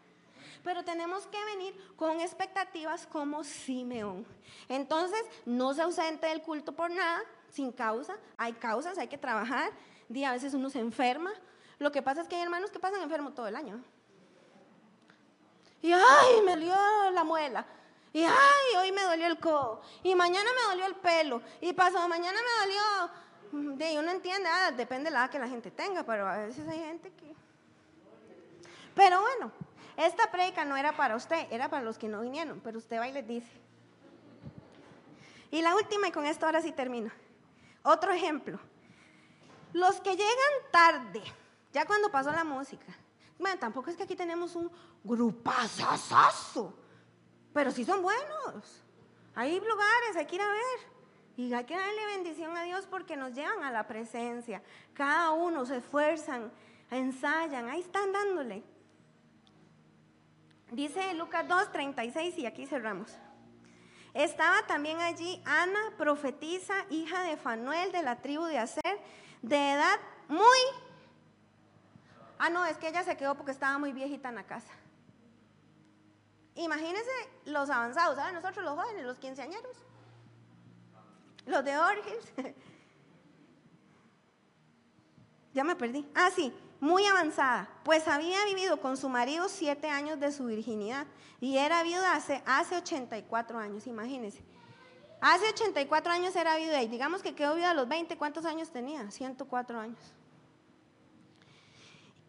[0.64, 4.26] Pero tenemos que venir con expectativas como Simeón.
[4.68, 7.22] Entonces, no se ausente del culto por nada,
[7.52, 8.18] sin causa.
[8.36, 9.70] Hay causas, hay que trabajar.
[10.08, 11.32] Día a veces uno se enferma.
[11.78, 13.84] Lo que pasa es que hay hermanos que pasan enfermos todo el año.
[15.82, 16.74] Y ay, me dolió
[17.12, 17.64] la muela.
[18.12, 19.82] Y ay, hoy me dolió el codo.
[20.02, 21.42] Y mañana me dolió el pelo.
[21.60, 23.76] Y pasado mañana me dolió.
[23.76, 26.68] De uno entiende, ah, depende de la edad que la gente tenga, pero a veces
[26.68, 27.34] hay gente que.
[28.94, 29.52] Pero bueno,
[29.96, 33.08] esta predica no era para usted, era para los que no vinieron, pero usted va
[33.08, 33.50] y les dice.
[35.50, 37.10] Y la última, y con esto ahora sí termino.
[37.82, 38.60] Otro ejemplo.
[39.72, 41.22] Los que llegan tarde,
[41.72, 42.86] ya cuando pasó la música,
[43.40, 44.70] bueno, tampoco es que aquí tenemos un
[45.02, 46.74] grupazazazo,
[47.52, 48.84] pero sí son buenos.
[49.34, 51.00] Hay lugares, hay que ir a ver.
[51.36, 54.62] Y hay que darle bendición a Dios porque nos llevan a la presencia.
[54.92, 56.52] Cada uno se esfuerzan,
[56.90, 58.62] ensayan, ahí están dándole.
[60.70, 63.16] Dice Lucas 2, 36 y aquí cerramos.
[64.12, 69.00] Estaba también allí Ana, profetisa, hija de Fanuel de la tribu de Aser,
[69.40, 69.98] de edad
[70.28, 70.58] muy
[72.42, 74.72] Ah, no, es que ella se quedó porque estaba muy viejita en la casa.
[76.54, 77.10] Imagínense
[77.44, 78.34] los avanzados, ¿saben?
[78.34, 79.76] Nosotros los jóvenes, los quinceañeros,
[81.44, 82.32] los de Orgels.
[85.52, 86.10] ya me perdí.
[86.14, 86.50] Ah, sí,
[86.80, 91.06] muy avanzada, pues había vivido con su marido siete años de su virginidad
[91.42, 94.42] y era viuda hace, hace 84 años, imagínense.
[95.20, 98.70] Hace 84 años era viuda y digamos que quedó viuda a los 20, ¿cuántos años
[98.70, 99.10] tenía?
[99.10, 100.14] 104 años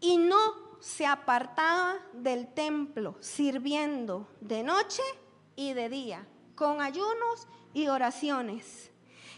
[0.01, 5.03] y no se apartaba del templo, sirviendo de noche
[5.55, 8.91] y de día, con ayunos y oraciones.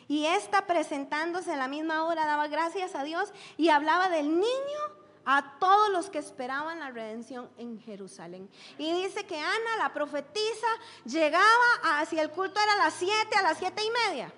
[0.07, 4.79] Y esta presentándose a la misma hora daba gracias a Dios y hablaba del niño
[5.25, 8.49] a todos los que esperaban la redención en Jerusalén.
[8.77, 10.67] Y dice que Ana, la profetisa,
[11.05, 14.33] llegaba hacia el culto, era a las siete, a las siete y media.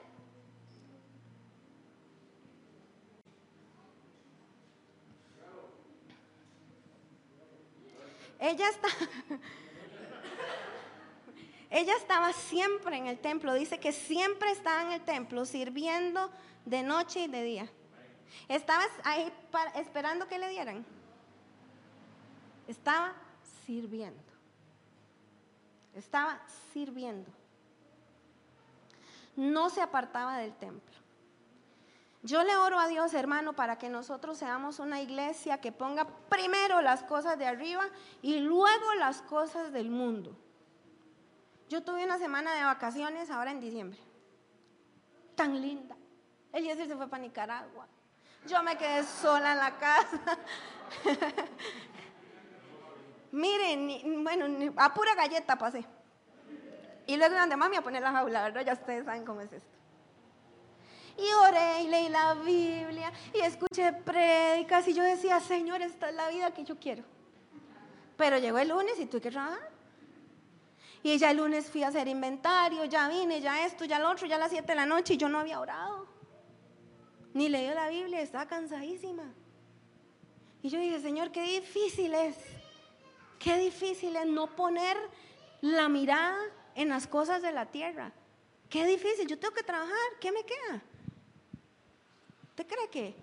[8.40, 8.88] Ella está...
[11.70, 16.32] Ella estaba siempre en el templo, dice que siempre estaba en el templo sirviendo
[16.64, 17.70] de noche y de día.
[18.48, 19.32] Estaba ahí
[19.76, 20.86] esperando que le dieran.
[22.68, 23.14] Estaba
[23.66, 24.24] sirviendo.
[25.94, 27.30] Estaba sirviendo.
[29.36, 31.05] No se apartaba del templo.
[32.26, 36.82] Yo le oro a Dios, hermano, para que nosotros seamos una iglesia que ponga primero
[36.82, 37.84] las cosas de arriba
[38.24, 40.36] y luego las cosas del mundo.
[41.70, 44.00] Yo tuve una semana de vacaciones ahora en diciembre.
[45.36, 45.96] Tan linda.
[46.52, 47.86] El se fue para Nicaragua.
[48.48, 50.40] Yo me quedé sola en la casa.
[53.34, 55.86] Miren, bueno, a pura galleta pasé.
[57.06, 58.66] Y luego mandé mami a poner la jaula, ¿verdad?
[58.66, 59.85] Ya ustedes saben cómo es esto
[61.18, 66.16] y oré y leí la Biblia y escuché prédicas y yo decía, Señor, esta es
[66.16, 67.04] la vida que yo quiero.
[68.18, 69.72] Pero llegó el lunes y tuve que trabajar.
[71.04, 74.26] Y ya el lunes fui a hacer inventario, ya vine, ya esto, ya lo otro,
[74.26, 76.08] ya a las 7 de la noche y yo no había orado.
[77.34, 79.32] Ni leí la Biblia, estaba cansadísima.
[80.64, 82.36] Y yo dije, Señor, qué difícil es.
[83.38, 84.98] Qué difícil es no poner
[85.62, 86.40] la mirada
[86.74, 88.12] en las cosas de la tierra.
[88.70, 90.82] Qué difícil, yo tengo que trabajar, ¿qué me queda?
[92.56, 93.14] ¿Usted cree que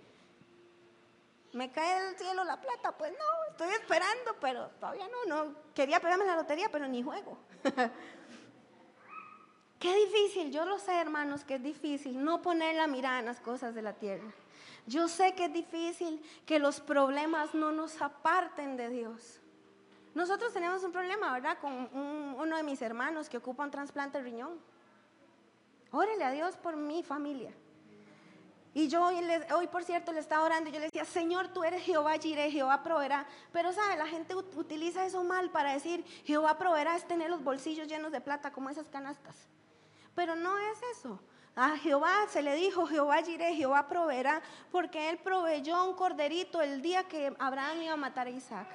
[1.55, 2.92] me cae del cielo la plata?
[2.92, 5.55] Pues no, estoy esperando, pero todavía no, no.
[5.75, 7.38] Quería pegarme la lotería, pero ni juego.
[9.79, 13.40] Qué difícil, yo lo sé, hermanos, que es difícil no poner la mirada en las
[13.40, 14.31] cosas de la tierra.
[14.87, 19.40] Yo sé que es difícil que los problemas no nos aparten de Dios.
[20.14, 21.57] Nosotros tenemos un problema, ¿verdad?
[21.59, 24.61] Con uno de mis hermanos que ocupa un trasplante de riñón.
[25.90, 27.55] Órele a Dios por mi familia.
[28.74, 29.06] Y yo
[29.54, 32.50] hoy, por cierto, le estaba orando y yo le decía, Señor, tú eres Jehová Jireh,
[32.50, 33.26] Jehová proveerá.
[33.52, 33.96] Pero, ¿sabe?
[33.96, 38.22] La gente utiliza eso mal para decir, Jehová proveerá es tener los bolsillos llenos de
[38.22, 39.37] plata como esas canastas.
[40.14, 41.20] Pero no es eso.
[41.54, 46.80] A Jehová se le dijo, Jehová Jireh, Jehová proveerá, porque Él proveyó un corderito el
[46.80, 48.68] día que Abraham iba a matar a Isaac.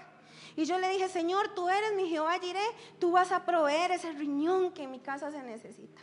[0.56, 4.12] Y yo le dije, Señor, tú eres mi Jehová Jireh, tú vas a proveer ese
[4.12, 6.02] riñón que en mi casa se necesita.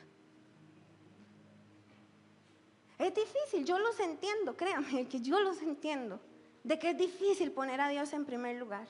[3.04, 6.18] Es difícil, yo los entiendo, créanme que yo los entiendo,
[6.62, 8.86] de que es difícil poner a Dios en primer lugar.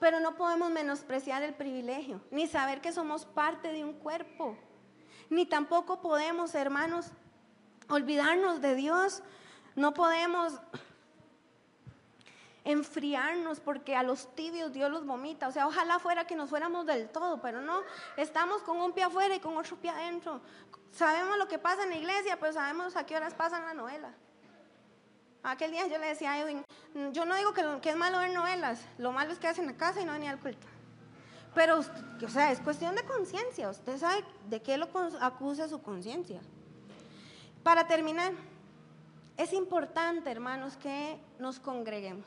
[0.00, 4.56] Pero no podemos menospreciar el privilegio, ni saber que somos parte de un cuerpo,
[5.28, 7.10] ni tampoco podemos, hermanos,
[7.90, 9.22] olvidarnos de Dios.
[9.76, 10.54] No podemos
[12.64, 15.48] enfriarnos porque a los tibios Dios los vomita.
[15.48, 17.80] O sea, ojalá fuera que nos fuéramos del todo, pero no,
[18.16, 20.40] estamos con un pie afuera y con otro pie adentro.
[20.92, 24.12] Sabemos lo que pasa en la iglesia, pero sabemos a qué horas pasan la novela.
[25.42, 26.62] Aquel día yo le decía a Edwin,
[27.12, 29.76] yo no digo que, es malo ver novelas, lo malo es que hacen en la
[29.76, 30.66] casa y no venir al culto.
[31.54, 33.68] Pero, o sea, es cuestión de conciencia.
[33.68, 34.88] Usted sabe de qué lo
[35.20, 36.40] acusa su conciencia.
[37.62, 38.32] Para terminar,
[39.36, 42.26] es importante, hermanos, que nos congreguemos.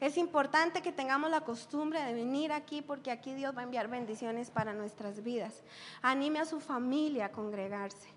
[0.00, 3.88] Es importante que tengamos la costumbre de venir aquí porque aquí Dios va a enviar
[3.88, 5.62] bendiciones para nuestras vidas.
[6.00, 8.08] Anime a su familia a congregarse.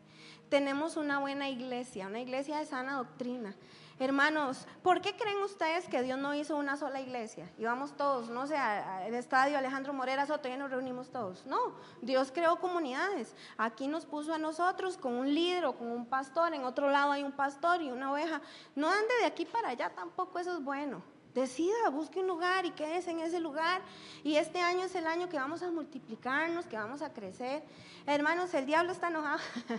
[0.48, 3.54] Tenemos una buena iglesia, una iglesia de sana doctrina.
[4.00, 7.52] Hermanos, ¿por qué creen ustedes que Dios no hizo una sola iglesia?
[7.58, 11.46] Íbamos todos, no sé, al estadio Alejandro Morera Soto, ya nos reunimos todos.
[11.46, 13.36] No, Dios creó comunidades.
[13.58, 17.12] Aquí nos puso a nosotros con un líder o con un pastor, en otro lado
[17.12, 18.42] hay un pastor y una oveja.
[18.76, 21.13] No ande de aquí para allá, tampoco eso es bueno.
[21.34, 23.82] Decida, busque un lugar y quédese en ese lugar.
[24.24, 27.64] Y este año es el año que vamos a multiplicarnos, que vamos a crecer.
[28.06, 29.40] Hermanos, el diablo está enojado.
[29.70, 29.78] el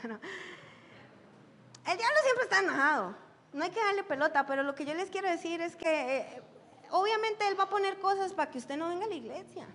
[1.97, 3.15] diablo siempre está enojado.
[3.53, 6.43] No hay que darle pelota, pero lo que yo les quiero decir es que eh,
[6.91, 9.69] obviamente él va a poner cosas para que usted no venga a la iglesia.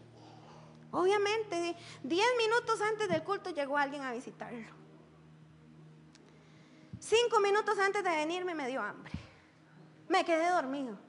[0.92, 4.68] Obviamente, diez minutos antes del culto llegó alguien a visitarlo.
[7.00, 9.14] Cinco minutos antes de venirme me dio hambre.
[10.10, 11.09] Me quedé dormido.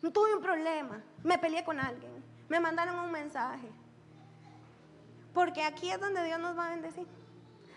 [0.00, 1.02] Tuve un problema.
[1.22, 2.10] Me peleé con alguien.
[2.48, 3.68] Me mandaron un mensaje.
[5.34, 7.06] Porque aquí es donde Dios nos va a bendecir.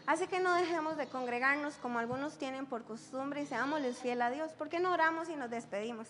[0.06, 4.30] Así que no dejemos de congregarnos como algunos tienen por costumbre y seámosles fiel a
[4.32, 4.52] Dios.
[4.54, 6.08] ¿Por qué no oramos y nos despedimos?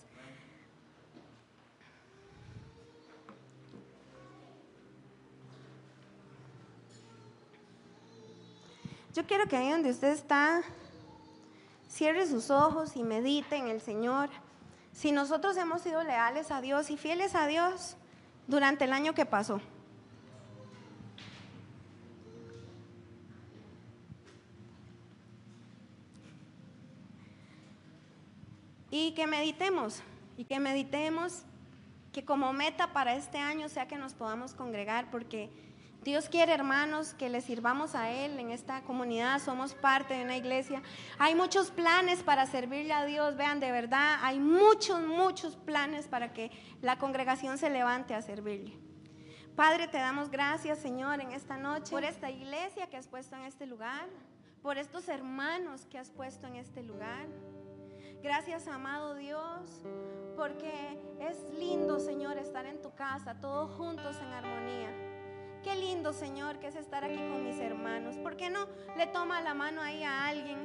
[9.14, 10.60] Yo quiero que ahí donde usted está,
[11.88, 14.28] cierre sus ojos y medite en el Señor.
[14.94, 17.96] Si nosotros hemos sido leales a Dios y fieles a Dios
[18.46, 19.60] durante el año que pasó.
[28.90, 30.00] Y que meditemos,
[30.36, 31.42] y que meditemos
[32.12, 35.50] que como meta para este año sea que nos podamos congregar, porque
[36.04, 40.36] Dios quiere, hermanos, que le sirvamos a Él en esta comunidad, somos parte de una
[40.36, 40.82] iglesia.
[41.18, 46.34] Hay muchos planes para servirle a Dios, vean, de verdad, hay muchos, muchos planes para
[46.34, 46.50] que
[46.82, 48.78] la congregación se levante a servirle.
[49.56, 53.44] Padre, te damos gracias, Señor, en esta noche, por esta iglesia que has puesto en
[53.44, 54.06] este lugar,
[54.60, 57.26] por estos hermanos que has puesto en este lugar.
[58.22, 59.80] Gracias, amado Dios,
[60.36, 65.13] porque es lindo, Señor, estar en tu casa, todos juntos en armonía.
[65.64, 68.16] Qué lindo, Señor, que es estar aquí con mis hermanos.
[68.18, 70.58] ¿Por qué no le toma la mano ahí a alguien?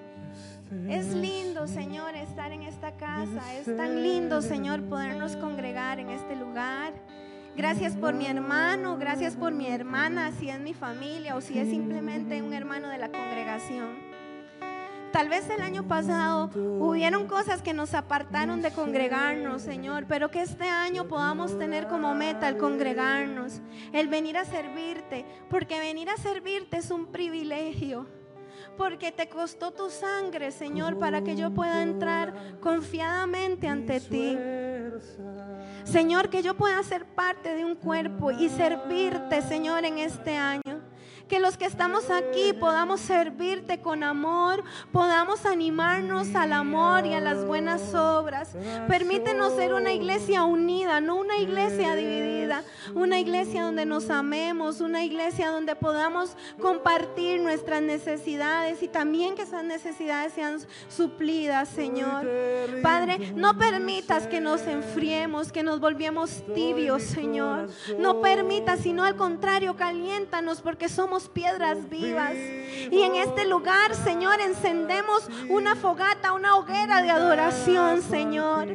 [0.89, 3.55] Es lindo, Señor, estar en esta casa.
[3.55, 6.93] Es tan lindo, Señor, podernos congregar en este lugar.
[7.55, 11.69] Gracias por mi hermano, gracias por mi hermana, si es mi familia o si es
[11.69, 14.08] simplemente un hermano de la congregación.
[15.11, 20.41] Tal vez el año pasado hubieron cosas que nos apartaron de congregarnos, Señor, pero que
[20.41, 26.17] este año podamos tener como meta el congregarnos, el venir a servirte, porque venir a
[26.17, 28.07] servirte es un privilegio,
[28.77, 34.37] porque te costó tu sangre, Señor, para que yo pueda entrar confiadamente ante ti.
[35.85, 40.78] Señor, que yo pueda ser parte de un cuerpo y servirte, Señor, en este año.
[41.29, 47.19] Que los que estamos aquí podamos servirte con amor, podamos animarnos al amor y a
[47.19, 48.55] las buenas obras.
[48.87, 52.63] Permítenos ser una iglesia unida, no una iglesia dividida,
[52.95, 59.43] una iglesia donde nos amemos, una iglesia donde podamos compartir nuestras necesidades y también que
[59.43, 62.27] esas necesidades sean suplidas, Señor.
[62.81, 67.69] Padre, no permitas que nos enfriemos, que nos volvemos tibios, Señor.
[67.99, 72.33] No permitas, sino al contrario, caliéntanos porque somos piedras vivas.
[72.35, 78.67] Y en este lugar, Señor, encendemos una fogata, una hoguera de adoración, Señor.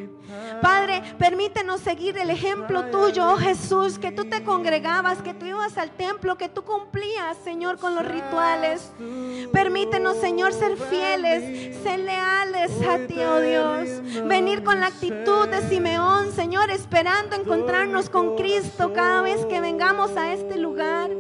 [0.60, 5.78] Padre, permítenos seguir el ejemplo tuyo, oh Jesús, que tú te congregabas, que tú ibas
[5.78, 8.92] al templo, que tú cumplías, Señor, con los rituales.
[9.52, 14.24] Permítenos, Señor, ser fieles, ser leales a ti, oh Dios.
[14.26, 19.74] Venir con la actitud de Simeón, Señor, esperando encontrarnos con Cristo cada vez que venga
[19.74, 21.10] vengamos a este lugar.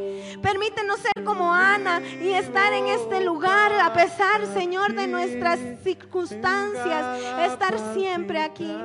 [0.40, 7.20] Permítenos ser como Ana y estar en este lugar a pesar, Señor, de nuestras circunstancias,
[7.52, 8.76] estar siempre aquí.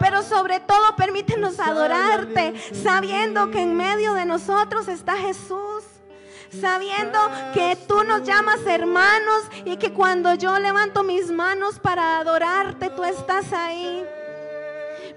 [0.00, 5.84] Pero sobre todo permítenos adorarte, sabiendo que en medio de nosotros está Jesús
[6.60, 7.18] sabiendo
[7.52, 13.04] que tú nos llamas hermanos y que cuando yo levanto mis manos para adorarte, tú
[13.04, 14.06] estás ahí.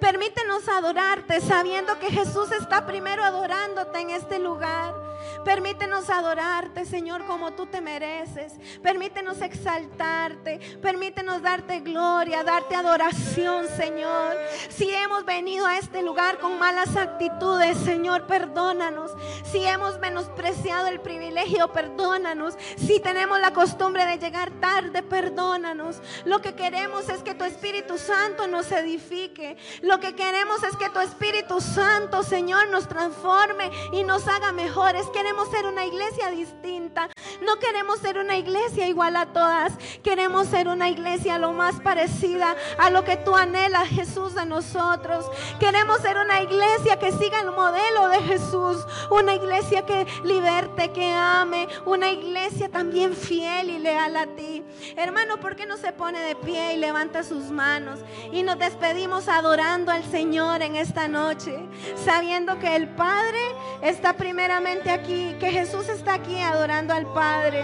[0.01, 5.08] Permítenos adorarte sabiendo que Jesús está primero adorándote en este lugar.
[5.45, 8.53] Permítenos adorarte, Señor, como tú te mereces.
[8.81, 10.59] Permítenos exaltarte.
[10.81, 14.37] Permítenos darte gloria, darte adoración, Señor.
[14.69, 19.11] Si hemos venido a este lugar con malas actitudes, Señor, perdónanos.
[19.51, 22.55] Si hemos menospreciado el privilegio, perdónanos.
[22.77, 26.01] Si tenemos la costumbre de llegar tarde, perdónanos.
[26.25, 29.57] Lo que queremos es que tu Espíritu Santo nos edifique.
[29.81, 35.07] Lo que queremos es que tu Espíritu Santo, Señor, nos transforme y nos haga mejores.
[35.07, 37.09] Queremos ser una iglesia distinta.
[37.41, 39.73] No queremos ser una iglesia igual a todas.
[40.03, 45.29] Queremos ser una iglesia lo más parecida a lo que tú anhelas, Jesús, de nosotros.
[45.59, 48.85] Queremos ser una iglesia que siga el modelo de Jesús.
[49.09, 51.67] Una iglesia que liberte, que ame.
[51.85, 54.63] Una iglesia también fiel y leal a ti.
[54.95, 57.99] Hermano, ¿por qué no se pone de pie y levanta sus manos?
[58.31, 61.59] Y nos despedimos adorando al Señor en esta noche.
[62.03, 63.39] Sabiendo que el Padre
[63.81, 65.18] está primeramente aquí.
[65.39, 67.63] Que Jesús está aquí adorando al Padre.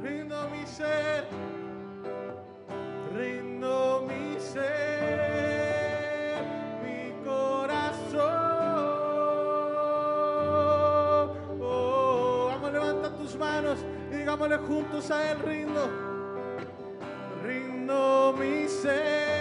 [0.00, 1.24] Rindo mi ser,
[3.14, 4.72] rindo mi ser,
[6.82, 8.22] mi corazón.
[11.60, 13.78] Oh, vamos, levanta tus manos
[14.10, 15.90] y digámosle juntos a Él, rindo.
[17.44, 19.31] Rindo mi ser,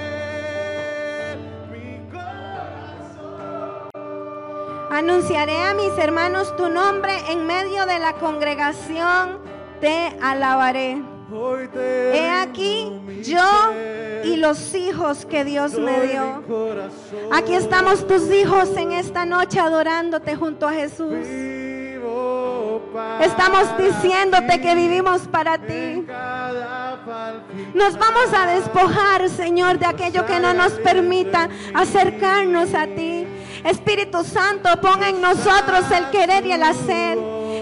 [4.92, 9.40] Anunciaré a mis hermanos tu nombre en medio de la congregación.
[9.80, 11.02] Te alabaré.
[12.14, 12.92] He aquí
[13.24, 13.72] yo
[14.26, 16.44] y los hijos que Dios me dio.
[17.32, 21.26] Aquí estamos tus hijos en esta noche adorándote junto a Jesús.
[23.22, 26.06] Estamos diciéndote que vivimos para ti.
[27.74, 33.21] Nos vamos a despojar, Señor, de aquello que no nos permita acercarnos a ti.
[33.64, 37.18] Espíritu Santo, ponga en nosotros el querer y el hacer.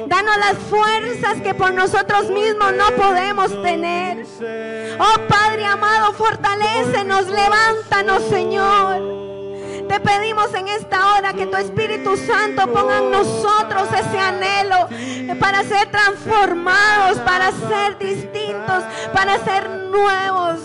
[0.07, 4.25] Danos las fuerzas que por nosotros mismos no podemos tener.
[4.99, 9.28] Oh Padre amado, fortalécenos, levántanos, Señor.
[9.89, 14.87] Te pedimos en esta hora que tu Espíritu Santo ponga en nosotros ese anhelo
[15.39, 20.59] para ser transformados, para ser distintos, para ser nuevos.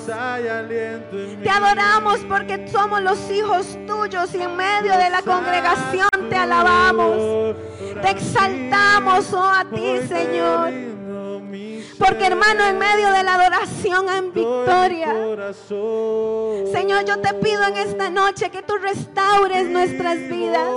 [1.43, 7.57] Te adoramos porque somos los hijos tuyos y en medio de la congregación te alabamos.
[8.03, 10.71] Te exaltamos, oh a ti, Señor.
[11.99, 15.09] Porque hermano, en medio de la adoración mi victoria.
[16.73, 20.69] Señor, yo te pido en esta noche que tú restaures nuestras vidas.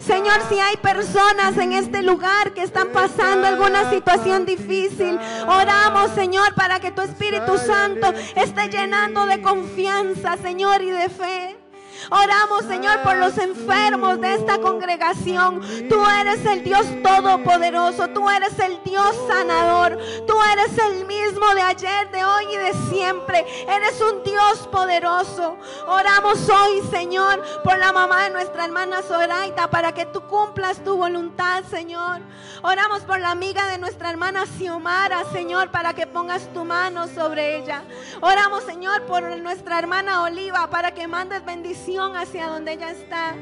[0.00, 6.54] Señor, si hay personas en este lugar que están pasando alguna situación difícil, oramos, Señor,
[6.54, 11.67] para que tu Espíritu Santo esté llenando de confianza, Señor, y de fe.
[12.10, 15.60] Oramos, Señor, por los enfermos de esta congregación.
[15.88, 18.08] Tú eres el Dios todopoderoso.
[18.08, 19.98] Tú eres el Dios sanador.
[20.26, 23.44] Tú eres el mismo de ayer, de hoy y de siempre.
[23.68, 25.58] Eres un Dios poderoso.
[25.86, 30.96] Oramos hoy, Señor, por la mamá de nuestra hermana Zoraita, para que tú cumplas tu
[30.96, 32.20] voluntad, Señor.
[32.62, 37.58] Oramos por la amiga de nuestra hermana Xiomara, Señor, para que pongas tu mano sobre
[37.58, 37.82] ella.
[38.20, 43.34] Oramos, Señor, por nuestra hermana Oliva, para que mandes bendición hacia donde ella está.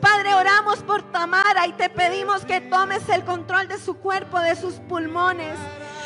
[0.00, 4.54] Padre, oramos por Tamara y te pedimos que tomes el control de su cuerpo, de
[4.54, 5.58] sus pulmones.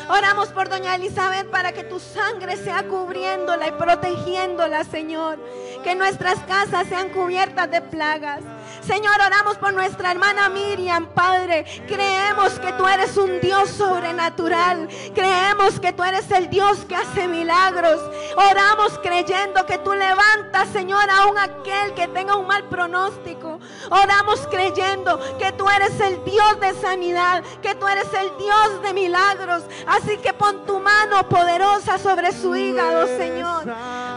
[0.08, 5.40] Oramos por doña Elizabeth para que tu sangre sea cubriéndola y protegiéndola, Señor.
[5.82, 8.42] Que nuestras casas sean cubiertas de plagas.
[8.80, 11.64] Señor, oramos por nuestra hermana Miriam, Padre.
[11.86, 14.88] Creemos que tú eres un Dios sobrenatural.
[15.14, 18.00] Creemos que tú eres el Dios que hace milagros.
[18.36, 23.58] Oramos creyendo que tú levantas, Señor, aún aquel que tenga un mal pronóstico.
[23.90, 28.92] Oramos creyendo que tú eres el Dios de sanidad, que tú eres el Dios de
[28.92, 29.64] milagros.
[29.86, 33.64] Así que pon tu mano poderosa sobre su hígado, Señor.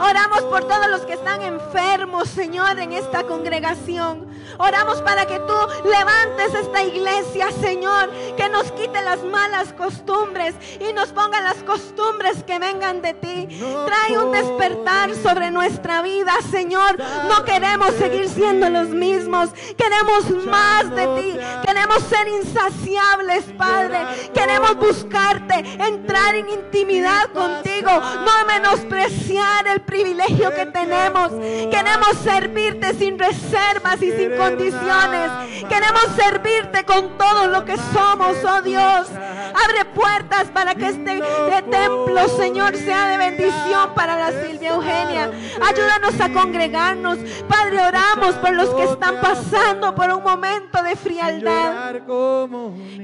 [0.02, 4.28] Oramos por todos los que están enfermos, Señor, en esta congregación.
[4.58, 5.56] Oramos para que tú
[5.88, 12.44] levantes esta iglesia, Señor, que nos quite las malas costumbres y nos ponga las costumbres
[12.44, 13.48] que vengan de ti.
[13.86, 16.98] Trae un despertar sobre nuestra vida, Señor.
[17.28, 19.50] No queremos seguir siendo los mismos.
[19.78, 21.40] Queremos más de ti.
[21.66, 24.00] Queremos ser insaciables, Padre.
[24.34, 27.92] Queremos buscarte, entrar en intimidad contigo.
[27.92, 31.32] No menospreciar el privilegio que tenemos.
[31.72, 35.32] Queremos servirte sin reservas y sin condiciones.
[35.68, 39.08] Queremos servirte con todo lo que somos, oh Dios.
[39.66, 41.22] Abre puertas para que este
[41.70, 45.32] templo, Señor, sea de bendición para la Silvia Eugenia.
[45.62, 47.20] Ayúdanos a congregarnos.
[47.48, 51.96] Padre, oramos por los que están pasando por un momento de frialdad.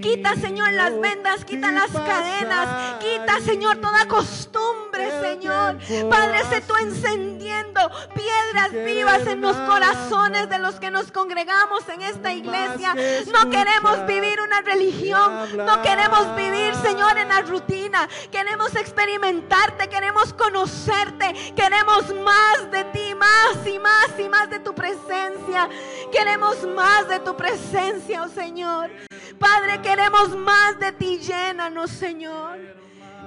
[0.02, 5.78] Quita, Señor, las vendas, quita las cadenas, quita, Señor, toda costumbre, Señor.
[6.10, 7.80] Padre, se tú encendiendo
[8.14, 12.96] piedras vivas en los corazones de los que nos congregamos en esta iglesia.
[13.34, 18.08] No queremos vivir una religión, no queremos vivir, Señor, en la rutina.
[18.32, 24.74] Queremos experimentarte, queremos conocerte, queremos más de ti, más y más y más de tu
[24.74, 25.70] presencia.
[26.12, 28.92] Queremos más de tu presencia, oh Señor.
[29.40, 31.20] Padre, queremos más de ti.
[31.20, 32.58] Llénanos, Señor.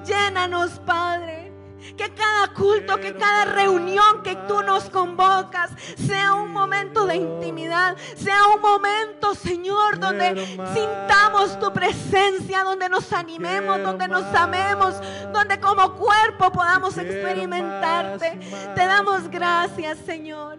[0.05, 1.48] Llénanos, Padre.
[1.97, 7.97] Que cada culto, que cada reunión que tú nos convocas sea un momento de intimidad,
[8.17, 14.95] sea un momento, Señor, donde sintamos tu presencia, donde nos animemos, donde nos amemos,
[15.33, 18.39] donde como cuerpo podamos experimentarte.
[18.75, 20.59] Te damos gracias, Señor.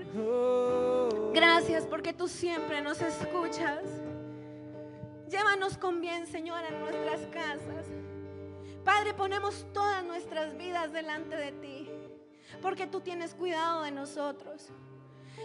[1.34, 3.84] Gracias porque tú siempre nos escuchas.
[5.30, 7.86] Llévanos con bien, Señor, a nuestras casas.
[8.84, 11.89] Padre, ponemos todas nuestras vidas delante de ti,
[12.61, 14.69] porque tú tienes cuidado de nosotros.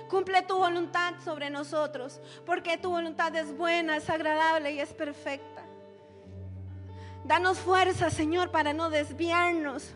[0.08, 5.62] Cumple tu voluntad sobre nosotros, porque tu voluntad es buena, es agradable y es perfecta.
[7.24, 9.94] Danos fuerza, Señor, para no desviarnos,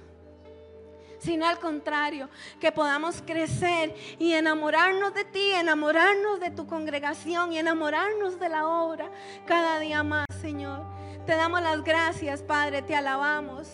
[1.19, 7.59] sino al contrario, que podamos crecer y enamorarnos de ti, enamorarnos de tu congregación y
[7.59, 9.11] enamorarnos de la obra
[9.47, 10.98] cada día más, Señor.
[11.29, 13.69] Te damos las gracias, Padre, te alabamos.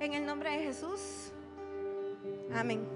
[0.00, 1.32] En el nombre de Jesús.
[2.54, 2.86] Amén.